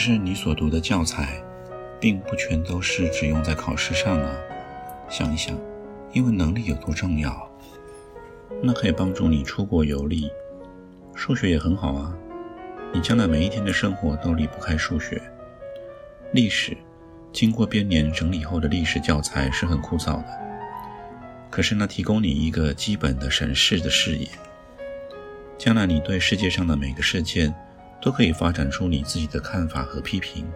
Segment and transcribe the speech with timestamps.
[0.00, 1.44] 是你所读的教材，
[2.00, 4.34] 并不全都是只用在考试上啊。
[5.10, 5.54] 想一想，
[6.14, 7.46] 英文能力有多重要？
[8.62, 10.30] 那可以帮助你出国游历。
[11.14, 12.16] 数学也很好啊，
[12.94, 15.20] 你将来每一天的生活都离不开数学。
[16.32, 16.74] 历史，
[17.30, 20.28] 经过编年整理后的历史教材是很枯燥的，
[21.50, 24.26] 可是那提供你一个基本的审视的视野。
[25.58, 27.54] 将来你对世界上的每个事件。
[28.00, 30.46] 都可以发展出你自己的看法和批评，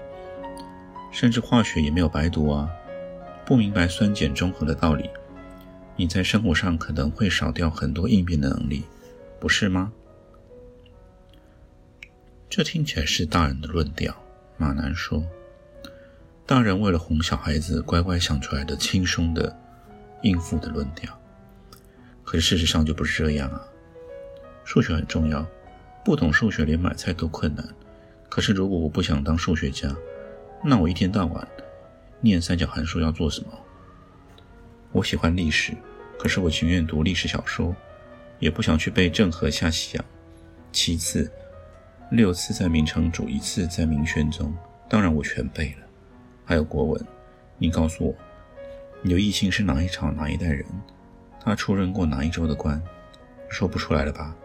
[1.12, 2.70] 甚至化学也没有白读啊！
[3.44, 5.10] 不明白酸碱中和的道理，
[5.96, 8.84] 你在生活上可能会少掉很多应变的能力，
[9.38, 9.92] 不是吗？
[12.48, 14.14] 这听起来是大人的论调。
[14.56, 15.22] 马南说
[16.46, 19.54] ：“大人为了哄小孩子乖乖想出来的轻松的
[20.22, 21.12] 应付的论调，
[22.22, 23.60] 可是事实上就不是这样啊！
[24.64, 25.44] 数学很重要。”
[26.04, 27.66] 不懂数学，连买菜都困难。
[28.28, 29.94] 可是，如果我不想当数学家，
[30.62, 31.48] 那我一天到晚
[32.20, 33.48] 念三角函数要做什么？
[34.92, 35.72] 我喜欢历史，
[36.18, 37.74] 可是我情愿读历史小说，
[38.38, 40.04] 也不想去背郑和下西洋。
[40.72, 41.30] 其次，
[42.10, 44.52] 六次在明成祖，一次在明宣宗，
[44.90, 45.86] 当然我全背了。
[46.44, 47.06] 还有国文，
[47.56, 48.14] 你告诉我，
[49.02, 50.66] 刘义清是哪一朝哪一代人？
[51.40, 52.82] 他出任过哪一州的官？
[53.48, 54.36] 说不出来了吧？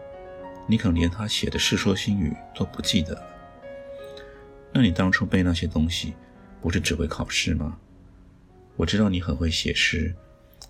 [0.70, 3.22] 你可能连他写的《世说新语》都不记得了。
[4.72, 6.14] 那你当初背那些东西，
[6.60, 7.76] 不是只为考试吗？
[8.76, 10.14] 我知道你很会写诗，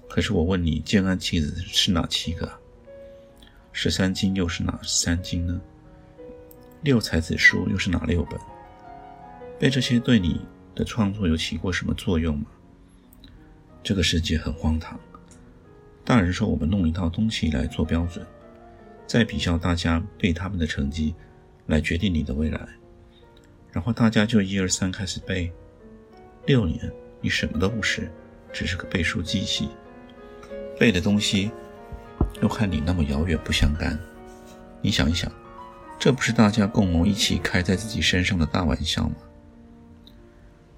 [0.08, 2.50] 可是我问你，建安七子是哪七个？
[3.72, 5.60] 十三经又是哪三经呢？
[6.80, 8.40] 六才子书又是哪六本？
[9.58, 10.40] 背这些对你
[10.74, 12.46] 的创作有起过什么作用吗？
[13.82, 14.98] 这个世界很荒唐。
[16.06, 18.26] 大人说我们弄一套东西来做标准。
[19.10, 21.16] 再比较大家背他们的成绩，
[21.66, 22.60] 来决定你的未来。
[23.72, 25.52] 然后大家就一二三开始背，
[26.46, 26.78] 六年
[27.20, 28.08] 你什么都不是，
[28.52, 29.68] 只是个背书机器。
[30.78, 31.50] 背的东西
[32.40, 33.98] 又和你那么遥远不相干。
[34.80, 35.28] 你想一想，
[35.98, 39.16] 这不是大家共谋一起开在自己身上的大玩笑吗？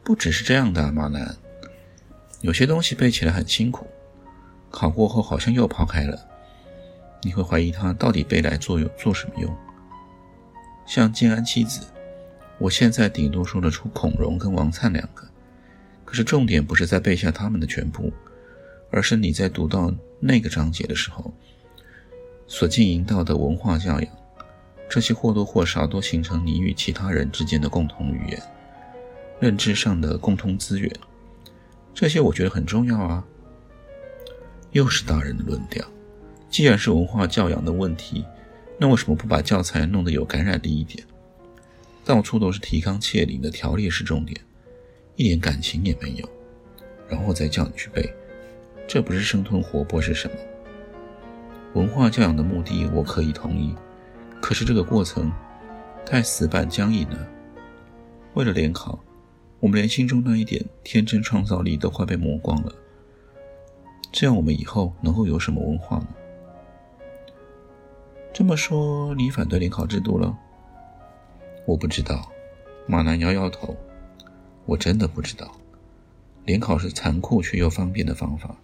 [0.02, 1.36] 不只是这样的，马南，
[2.40, 3.86] 有些东西背起来很辛苦，
[4.70, 6.31] 考过后好像又抛开了。
[7.22, 9.56] 你会怀疑他到底背来做有做什么用？
[10.84, 11.86] 像建安七子，
[12.58, 15.26] 我现在顶多说得出孔融跟王粲两个，
[16.04, 18.12] 可是重点不是在背下他们的全部，
[18.90, 21.32] 而是你在读到那个章节的时候，
[22.46, 24.08] 所经营到的文化教养，
[24.90, 28.42] 这些或多或少都形成你与其他人之间的共同语言，
[29.38, 30.92] 认知上的共通资源，
[31.94, 33.24] 这些我觉得很重要啊。
[34.72, 35.84] 又是大人的论调。
[36.52, 38.26] 既然是文化教养的问题，
[38.78, 41.02] 那为什么不把教材弄得有感染力一点？
[42.04, 44.38] 到处都是提纲挈领的条列式重点，
[45.16, 46.28] 一点感情也没有，
[47.08, 48.12] 然后再叫你去背，
[48.86, 50.36] 这不是生吞活剥是什么？
[51.72, 53.74] 文化教养的目的我可以同意，
[54.38, 55.32] 可是这个过程
[56.04, 57.26] 太死板僵硬了。
[58.34, 59.02] 为了联考，
[59.58, 62.74] 我们连心中那一点天真创造力都快被磨光了，
[64.12, 66.08] 这样我们以后能够有什么文化呢？
[68.34, 70.34] 这么说，你反对联考制度了？
[71.66, 72.32] 我不知道。
[72.86, 73.76] 马南摇摇头，
[74.64, 75.52] 我真的不知道。
[76.46, 78.56] 联考是残酷却又方便的方法，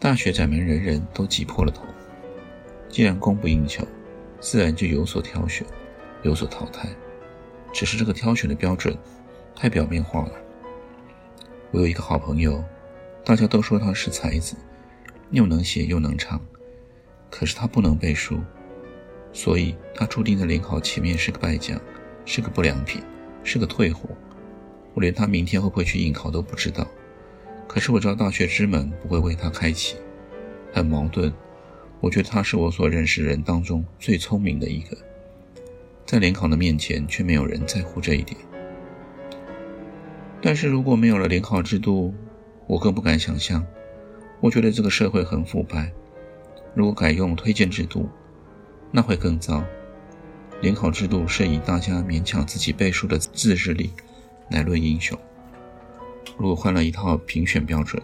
[0.00, 1.84] 大学窄门人人都挤破了头。
[2.88, 3.86] 既然供不应求，
[4.40, 5.66] 自然就有所挑选，
[6.22, 6.88] 有所淘汰。
[7.72, 8.96] 只是这个挑选的标准
[9.54, 10.32] 太表面化了。
[11.70, 12.64] 我有一个好朋友，
[13.22, 14.56] 大家都说他是才子，
[15.30, 16.40] 又能写又能唱，
[17.30, 18.40] 可是他不能背书。
[19.32, 21.80] 所以，他注定在联考前面是个败将，
[22.24, 23.00] 是个不良品，
[23.42, 24.10] 是个退货。
[24.94, 26.86] 我连他明天会不会去应考都不知道。
[27.66, 29.96] 可是我知道大学之门不会为他开启，
[30.72, 31.32] 很矛盾。
[32.00, 34.96] 我觉得他是我所认识人当中最聪明的一个，
[36.04, 38.38] 在联考的面前却没有人在乎这一点。
[40.42, 42.12] 但是如果没有了联考制度，
[42.66, 43.64] 我更不敢想象。
[44.40, 45.90] 我觉得这个社会很腐败。
[46.74, 48.08] 如果改用推荐制度，
[48.92, 49.64] 那会更糟。
[50.60, 53.90] 联考制度是以大家勉强自己背书的自制力
[54.50, 55.18] 来论英雄。
[56.38, 58.00] 如果换了一套评选标准，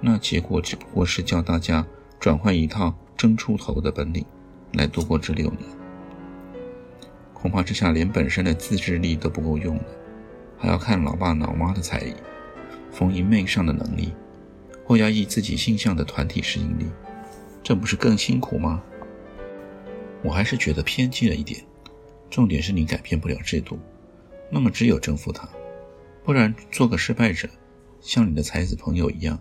[0.00, 1.84] 那结果只不过是教大家
[2.20, 4.24] 转换一套争出头的本领，
[4.74, 5.62] 来度过这六年。
[7.32, 9.84] 恐怕这下连本身的自制力都不够用了，
[10.58, 12.14] 还要看老爸老妈的才艺、
[12.92, 14.12] 逢迎媚上的能力，
[14.84, 16.86] 或压抑自己性向的团体适应力，
[17.62, 18.82] 这不是更辛苦吗？
[20.26, 21.64] 我还是觉得偏激了一点。
[22.28, 23.78] 重点是你改变不了制度，
[24.50, 25.48] 那么只有征服它，
[26.24, 27.48] 不然做个失败者，
[28.00, 29.40] 像你的才子朋友一样，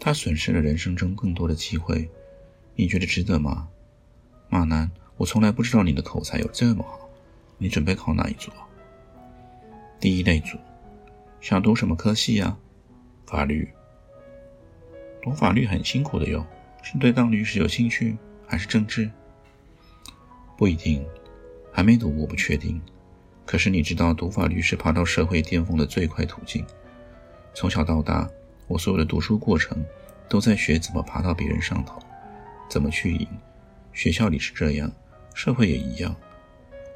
[0.00, 2.10] 他损失了人生中更多的机会，
[2.74, 3.68] 你觉得值得吗？
[4.48, 7.08] 马南，我从来不知道你的口才有这么好，
[7.56, 8.50] 你准备考哪一组？
[10.00, 10.58] 第一类组，
[11.40, 12.58] 想读什么科系呀？
[13.24, 13.68] 法律。
[15.22, 16.44] 读法律很辛苦的哟，
[16.82, 18.16] 是对当律师有兴趣，
[18.48, 19.08] 还是政治？
[20.58, 21.06] 不一定。
[21.72, 22.78] 还没读，我不确定。
[23.46, 26.66] 可是你知道，读法律是爬到社会巅峰的最快途径。
[27.54, 28.28] 从小到大，
[28.66, 29.82] 我所有的读书过程
[30.28, 32.00] 都在学怎么爬到别人上头，
[32.68, 33.26] 怎么去赢。
[33.92, 34.90] 学校里是这样，
[35.32, 36.14] 社会也一样。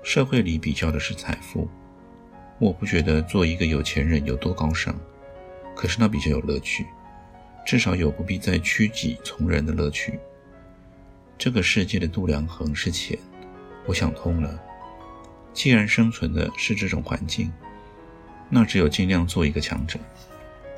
[0.02, 1.68] 社会里比较的是财富。
[2.58, 4.94] 我不觉得做一个有钱人有多高尚，
[5.76, 6.84] 可是那比较有乐趣，
[7.64, 10.18] 至少有不必再屈己从人的乐趣。
[11.38, 13.18] 这个世界的度量衡是钱，
[13.86, 14.60] 我想通了。
[15.52, 17.52] 既然生存的是这种环境，
[18.48, 19.98] 那只有尽量做一个强者。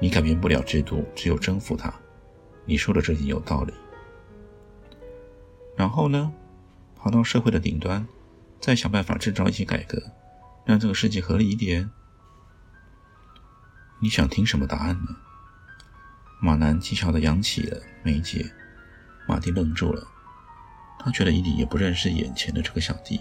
[0.01, 1.93] 你改变不了制度，只有征服它。
[2.67, 3.73] 你说的这点有道理。
[5.77, 6.33] 然后呢，
[6.97, 8.07] 跑到社会的顶端，
[8.61, 10.03] 再想办法制造一些改革，
[10.65, 11.91] 让这个世界合理一点。
[14.01, 15.17] 你想听什么答案呢？
[16.41, 18.53] 马南技巧地扬起了眉睫。
[19.27, 20.07] 马蒂愣住了，
[21.05, 23.21] 他觉得一点也不认识眼前的这个小弟。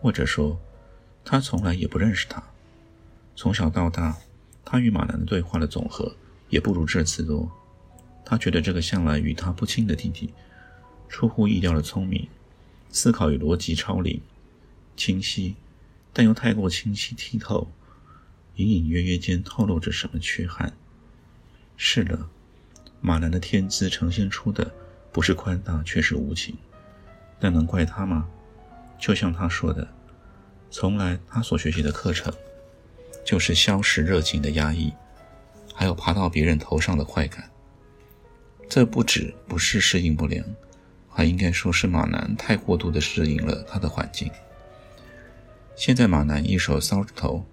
[0.00, 0.60] 或者说，
[1.24, 2.42] 他从来也不认识他。
[3.36, 4.18] 从小到大，
[4.64, 6.12] 他与马南的对话的总和
[6.48, 7.48] 也不如这次多。
[8.24, 10.34] 他觉得这个向来与他不亲的弟弟，
[11.08, 12.26] 出乎意料的聪明，
[12.90, 14.20] 思考与逻辑超灵、
[14.96, 15.54] 清晰，
[16.12, 17.70] 但又太过清晰剔透，
[18.56, 20.72] 隐隐约约间透露着什么缺憾。
[21.76, 22.26] 是的，
[23.00, 24.74] 马南的天资呈现出的
[25.12, 26.56] 不是宽大，却是无情。
[27.42, 28.28] 但能怪他吗？
[29.00, 29.88] 就像他说的，
[30.70, 32.32] 从来他所学习的课程，
[33.24, 34.92] 就是消蚀热情的压抑，
[35.74, 37.50] 还有爬到别人头上的快感。
[38.68, 40.44] 这不止不是适应不良，
[41.08, 44.30] 还应该说是马南太过度的适应了他的环境。
[45.74, 47.44] 现在马南一手搔着头，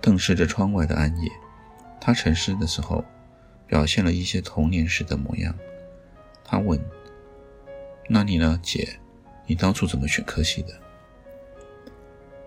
[0.00, 1.30] 瞪视着窗外的暗夜。
[2.00, 3.04] 他沉思的时候，
[3.66, 5.54] 表现了一些童年时的模样。
[6.42, 6.82] 他问
[8.08, 8.98] ：“那你呢，姐？”
[9.46, 10.68] 你当初怎么选科系的？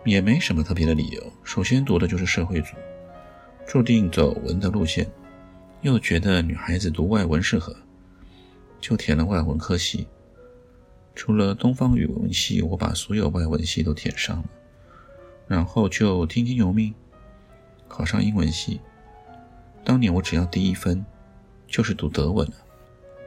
[0.05, 1.33] 也没什么特别的理由。
[1.43, 2.75] 首先读的就是社会组，
[3.65, 5.09] 注定走文的路线，
[5.81, 7.75] 又觉得女孩子读外文适合，
[8.79, 10.07] 就填了外文科系。
[11.15, 14.45] 除了东方语文系，我把所有外文系都填上了，
[15.47, 16.93] 然后就听天由命，
[17.87, 18.79] 考上英文系。
[19.83, 21.03] 当年我只要低一分，
[21.67, 22.53] 就是读德文了，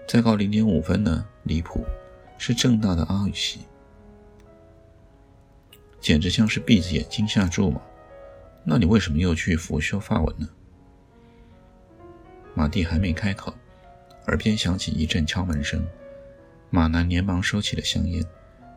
[0.07, 1.85] 再高零点五分呢，离谱。
[2.39, 3.61] 是正大的阿语系，
[6.01, 7.83] 简直像是闭着眼睛下注嘛！
[8.65, 10.49] 那你为什么又去辅修法文呢？
[12.55, 13.53] 马蒂还没开口，
[14.27, 15.85] 耳边响起一阵敲门声。
[16.71, 18.25] 马南连忙收起了香烟。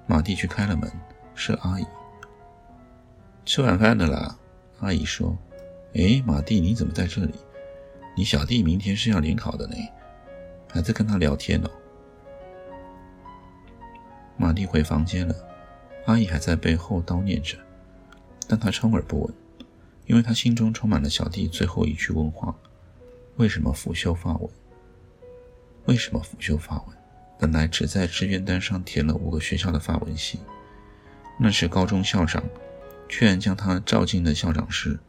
[0.08, 0.92] 马蒂去开了门，
[1.36, 1.86] 是阿姨。
[3.46, 4.38] 吃晚饭的啦，
[4.80, 5.38] 阿姨说
[5.94, 7.34] ：“哎，马蒂，你怎么在这里？
[8.16, 9.76] 你小弟明天是要联考的呢，
[10.70, 11.70] 还在跟他聊天呢。”
[14.52, 15.34] 马蒂回房间了，
[16.08, 17.56] 阿姨还在背后叨念着，
[18.50, 19.34] 但她充耳不闻，
[20.08, 22.54] 因为她心中充满了小弟最后一句问话：
[23.38, 24.50] 为什么辅修法文？
[25.86, 26.98] 为什么辅修法文？
[27.40, 30.42] 本来只在志愿单上填了五个学校的发文系，
[31.40, 32.44] 那时高中校长
[33.08, 35.00] 居然将他召进了校长室，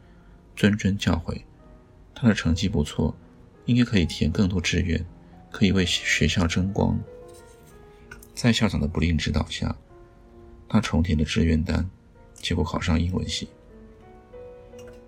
[0.55, 1.43] 谆谆教诲，
[2.15, 3.13] 他的成绩不错，
[3.65, 5.05] 应该可以填更多志愿，
[5.51, 6.97] 可以为学校争光。
[8.33, 9.75] 在校长的不吝指导下，
[10.67, 11.89] 他重填了志愿单，
[12.33, 13.47] 结果考上英文系。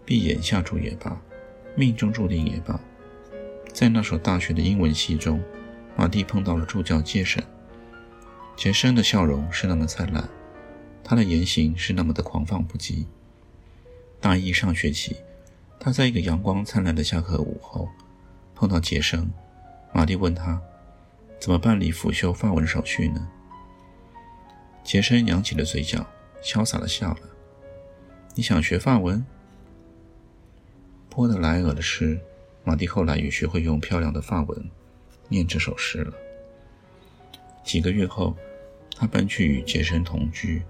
[0.05, 1.19] 闭眼下注也罢，
[1.75, 2.79] 命中注定也罢，
[3.73, 5.41] 在那所大学的英文系中，
[5.95, 7.43] 马蒂碰到了助教杰森。
[8.55, 10.29] 杰森的笑容是那么灿烂，
[11.03, 13.05] 他的言行是那么的狂放不羁。
[14.21, 15.15] 大一上学期，
[15.79, 17.89] 他在一个阳光灿烂的下课午后
[18.53, 19.27] 碰到杰森，
[19.91, 20.61] 马蒂问他。
[21.45, 23.29] 怎么办理辅修法文手续呢？
[24.83, 26.03] 杰森扬起了嘴角，
[26.41, 27.19] 潇洒的笑了。
[28.33, 29.23] 你想学法文？
[31.07, 32.19] 波德莱尔的诗，
[32.63, 34.71] 马蒂后来也学会用漂亮的法文
[35.29, 36.11] 念这首诗了。
[37.63, 38.35] 几个月后，
[38.95, 40.63] 他搬去与杰森同居。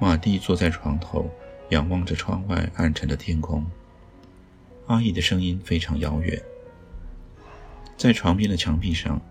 [0.00, 1.30] 马蒂坐在床头，
[1.68, 3.64] 仰望着窗外暗沉的天空。
[4.88, 6.42] 阿姨的声音非常遥远。
[7.96, 9.22] 在床边的墙壁上，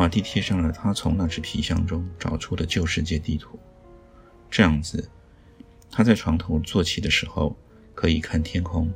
[0.00, 3.58] 马蒂贴上了他从那只皮箱中找出的旧世界地图。
[4.50, 5.06] 这样子，
[5.90, 7.54] 他在床头坐起的时候
[7.94, 8.90] 可以看天空，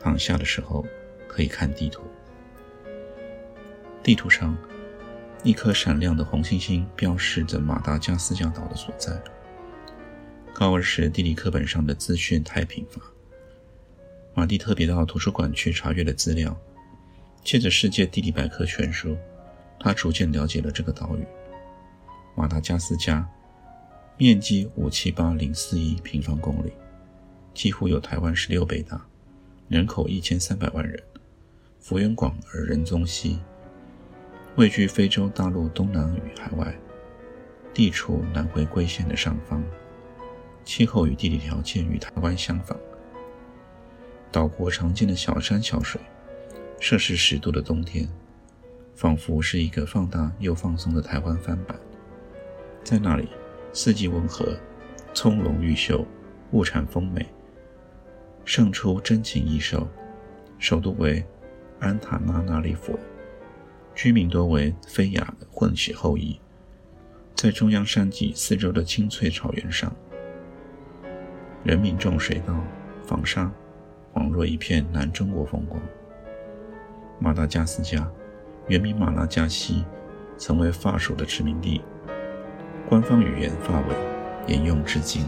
[0.00, 0.86] 躺下的时候
[1.26, 2.04] 可以看地图。
[4.04, 4.56] 地图上，
[5.42, 9.20] 一颗闪亮的红星星标示着马达加斯加岛的所在。
[10.54, 13.02] 高二时地理课本上的资讯太贫乏，
[14.32, 16.56] 马蒂特别到图书馆去查阅了资料。
[17.42, 19.10] 借着《世界地理百科全书》，
[19.78, 21.26] 他逐渐了解了这个岛屿——
[22.34, 23.26] 马达加斯加，
[24.16, 26.72] 面积五七八零四一平方公里，
[27.54, 29.00] 几乎有台湾十六倍大，
[29.68, 31.02] 人口一千三百万人，
[31.78, 33.38] 幅员广而人踪稀，
[34.56, 36.74] 位居非洲大陆东南与海外，
[37.72, 39.62] 地处南回归线的上方。
[40.64, 42.76] 气候与地理条件与台湾相仿，
[44.32, 46.00] 岛国常见的小山小水，
[46.80, 48.08] 摄氏十度的冬天，
[48.96, 51.78] 仿佛是一个放大又放松的台湾翻版。
[52.82, 53.28] 在那里，
[53.72, 54.56] 四季温和，
[55.12, 56.04] 葱茏玉秀，
[56.52, 57.26] 物产丰美，
[58.46, 59.86] 胜出真情异兽。
[60.58, 61.22] 首都为
[61.78, 62.98] 安塔纳那利佛，
[63.94, 66.40] 居民多为菲亚混血后裔。
[67.34, 69.94] 在中央山脊四周的青翠草原上。
[71.64, 72.58] 人民种水稻、
[73.04, 73.52] 纺纱，
[74.14, 75.78] 恍若一片南中国风光。
[77.18, 78.10] 马达加斯加
[78.68, 79.84] 原名马拉加西，
[80.36, 81.80] 曾为法属的殖民地，
[82.88, 83.96] 官方语言法文，
[84.48, 85.24] 沿用至今。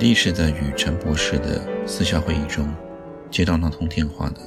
[0.00, 2.74] 马蒂是在与陈博士的私下会议中
[3.30, 4.40] 接到那通电话的。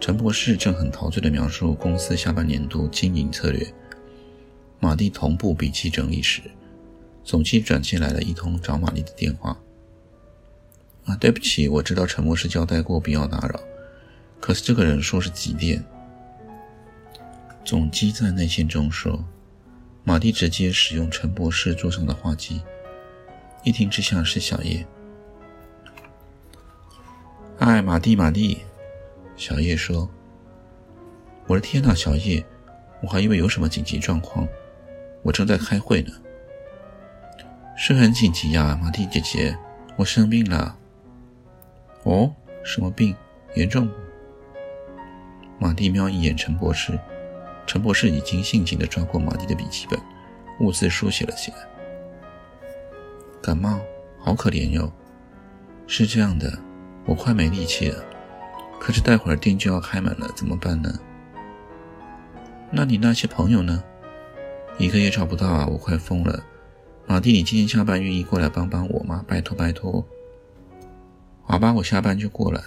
[0.00, 3.70] 陈博士正很陶醉地描述公司下半年度经营策略。
[4.80, 6.40] 马蒂同步笔记整理时，
[7.22, 9.54] 总机转进来了一通找玛丽的电话。
[11.04, 13.60] 啊，对不起，我知道陈博士交代过不要打扰，
[14.40, 15.84] 可是这个人说是急电。
[17.66, 19.22] 总机在内线中说，
[20.04, 22.62] 马蒂直接使用陈博士桌上的话机。
[23.62, 24.86] 一听之下是小叶。
[27.58, 28.62] 哎，马蒂，马蒂，
[29.36, 30.08] 小叶说
[31.48, 32.44] ：“我的天哪，小叶，
[33.02, 34.46] 我还以为有什么紧急状况，
[35.22, 36.12] 我正在开会呢。
[37.76, 39.56] 是很紧急呀，马蒂姐姐，
[39.96, 40.76] 我生病了。
[42.04, 42.32] 哦，
[42.64, 43.14] 什么病？
[43.54, 43.88] 严重？”
[45.58, 46.96] 马蒂瞄一眼陈博士，
[47.66, 50.00] 陈博士已经性情地抓过马蒂的笔记本，
[50.60, 51.56] 兀自书写了起来。
[53.42, 53.80] 感冒，
[54.18, 54.92] 好可怜哟。
[55.86, 56.58] 是这样的，
[57.06, 58.04] 我快没力气了。
[58.80, 60.92] 可是待会儿店就要开门了，怎么办呢？
[62.70, 63.82] 那你那些朋友呢？
[64.78, 66.44] 一个也找不到啊，我快疯了。
[67.06, 69.24] 马蒂，你今天下班愿意过来帮帮我吗？
[69.26, 70.06] 拜托拜托。
[71.42, 72.62] 好吧，我下班就过来。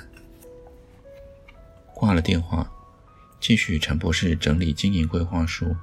[1.94, 2.70] 挂了电话，
[3.40, 5.76] 继续陈博士整理经营规划书。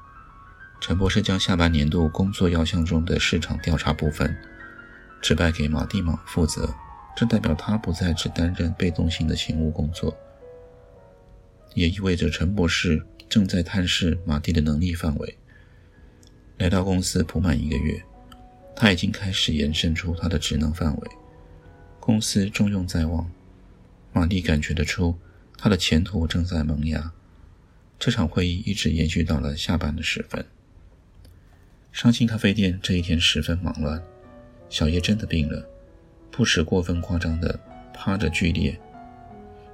[0.80, 4.36] 陈博士将下半年度工作要项中的市场调查部分。
[5.20, 6.74] 指派给马蒂玛负责，
[7.16, 10.16] 这代表他不再只担任被动性的勤务工作，
[11.74, 15.36] 也意味着陈博士正在探视马蒂的能力范围。
[16.56, 18.02] 来到公司不满一个月，
[18.74, 21.10] 他已经开始延伸出他的职能范围。
[22.00, 23.30] 公司重用在望，
[24.12, 25.18] 马蒂感觉得出
[25.56, 27.12] 他的前途正在萌芽。
[27.98, 30.46] 这场会议一直延续到了下班的时分。
[31.92, 34.00] 伤心咖啡店这一天十分忙乱。
[34.70, 35.66] 小叶真的病了，
[36.30, 37.58] 不时过分夸张的
[37.94, 38.78] 趴着剧烈，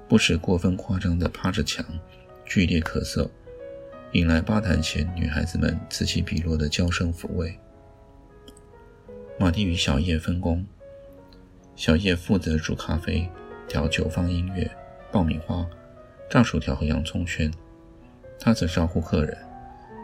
[0.08, 1.84] 不时过分夸张的趴着墙，
[2.44, 3.28] 剧烈咳嗽，
[4.12, 7.58] 引来吧台前女孩子们此起彼落的娇声抚慰。
[9.38, 10.64] 马蒂与小叶分工，
[11.74, 13.28] 小叶负责煮咖啡、
[13.66, 14.70] 调酒、放音乐、
[15.10, 15.66] 爆米花、
[16.30, 17.52] 炸薯条和洋葱圈，
[18.38, 19.36] 他则招呼客人、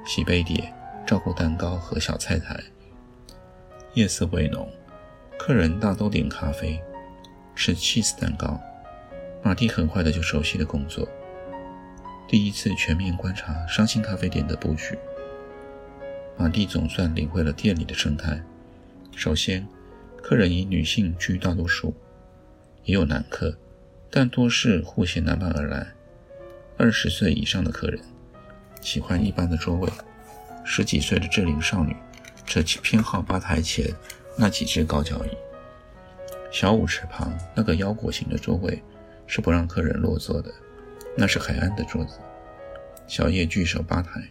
[0.04, 0.75] 洗杯碟、
[1.06, 2.61] 照顾蛋糕和小菜台。
[3.94, 4.68] 夜色微浓。
[5.42, 6.78] 客人大都点咖啡，
[7.56, 8.61] 吃 cheese 蛋糕。
[9.42, 11.09] 马蒂很快的就熟悉了工作，
[12.28, 14.99] 第一次全面观察伤心咖啡店的布局。
[16.37, 18.38] 马蒂总算领会了店里的生态。
[19.16, 19.66] 首先，
[20.23, 21.94] 客人以女性居大多数，
[22.85, 23.56] 也有男客，
[24.11, 25.87] 但多是护鞋男伴而来。
[26.76, 27.99] 二十岁以上的客人
[28.82, 29.88] 喜欢一般的桌位，
[30.66, 31.97] 十几岁的志龄少女
[32.47, 33.87] 则偏好吧台前
[34.40, 35.37] 那几只高脚椅。
[36.50, 38.82] 小舞池旁那个腰果型的座位
[39.26, 40.50] 是不让客人落座的，
[41.14, 42.18] 那是海岸的桌子。
[43.06, 44.23] 小叶聚首吧台，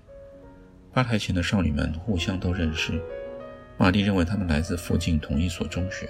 [0.92, 3.00] 吧台前的少女们互相都认识。
[3.78, 6.10] 玛丽认为她们来自附近同一所中学。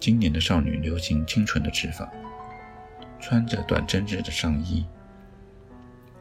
[0.00, 2.10] 今年的少女流行清纯的直发，
[3.20, 4.84] 穿着短针织的上衣，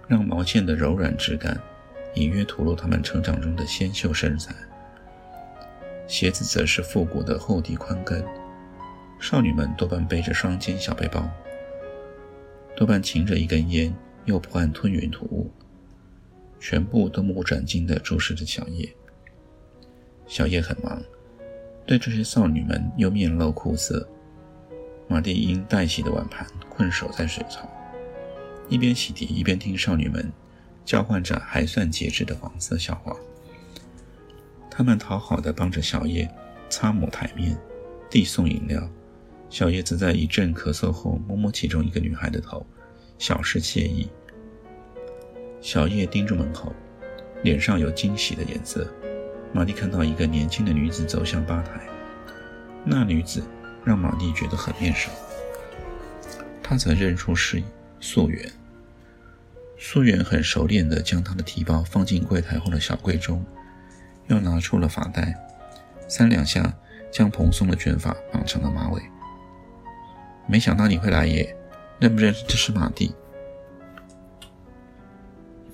[0.08, 1.60] 让毛线的柔软质感
[2.14, 4.54] 隐约吐露她们成长中的纤秀身材。
[6.10, 8.22] 鞋子则是复古的厚底宽跟。
[9.18, 11.30] 少女们多半背着双肩小背包，
[12.76, 13.96] 多半噙着一根烟。
[14.26, 15.50] 又不按吞云吐雾，
[16.60, 18.88] 全部都目不转睛地注视着小叶。
[20.28, 21.02] 小叶很忙，
[21.88, 24.08] 对这些少女们又面露苦涩。
[25.08, 27.68] 马蒂因待洗的碗盘困守在水槽，
[28.68, 30.32] 一边洗涤一边听少女们
[30.86, 33.16] 交换着还算节制的黄色笑话。
[34.80, 36.26] 他们讨好地帮着小叶
[36.70, 37.54] 擦抹台面，
[38.10, 38.90] 递送饮料。
[39.50, 42.66] 小叶则在一阵咳嗽后摸摸其中一个女孩的头，
[43.18, 44.08] 小是惬意。
[45.60, 46.74] 小叶盯住门口，
[47.44, 48.90] 脸上有惊喜的颜色。
[49.52, 51.82] 玛丽看到一个年轻的女子走向吧台，
[52.86, 53.44] 那女子
[53.84, 55.12] 让玛丽觉得很面熟。
[56.64, 57.62] 她才认出是
[58.00, 58.50] 素媛。
[59.78, 63.44] 素媛很熟练地将她的提包放进柜台后的小柜中，
[64.30, 65.36] 又拿出了发带，
[66.08, 66.74] 三两下
[67.12, 69.02] 将蓬松的卷发绑成了马尾。
[70.48, 71.56] 没想到你会来耶，
[72.00, 73.14] 认不认识这是马蒂？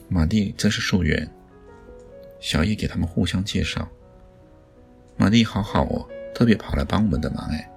[0.10, 1.30] 马蒂则是树园，
[2.40, 3.88] 小叶给他们互相介绍。
[5.18, 7.72] 马蒂好好哦，特别跑来帮我们的忙哎。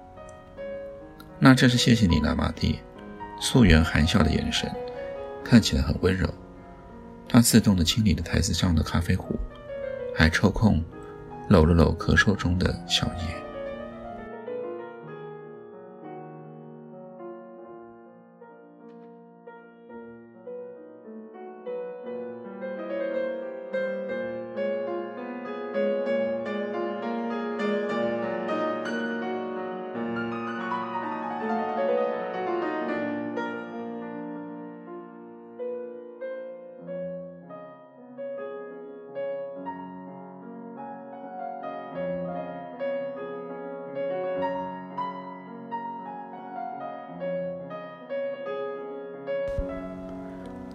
[1.39, 2.79] 那真是谢谢你了，马蒂。
[3.41, 4.69] 素媛含笑的眼神
[5.45, 6.27] 看起来很温柔。
[7.29, 9.39] 他自动的清理了台子上的咖啡壶，
[10.13, 10.83] 还抽空
[11.47, 13.48] 搂了搂咳嗽中的小叶。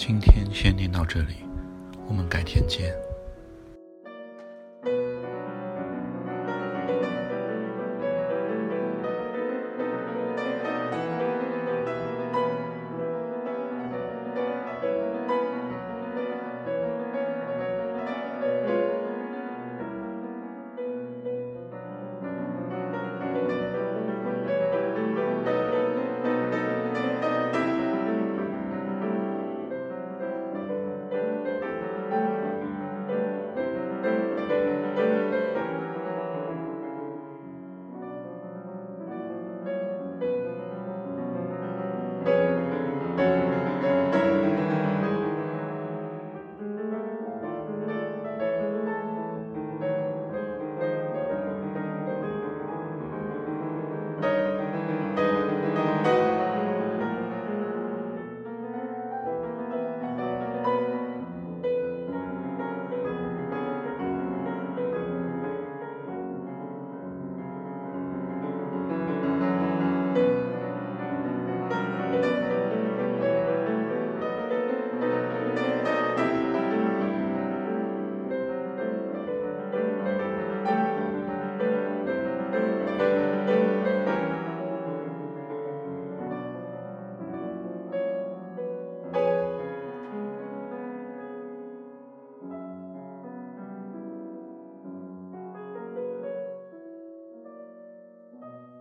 [0.06, 1.36] 今天先念到这里，
[2.06, 3.03] 我们改天见。